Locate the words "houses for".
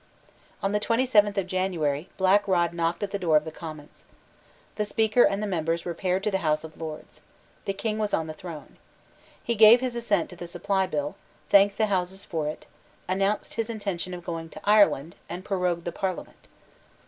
11.85-12.47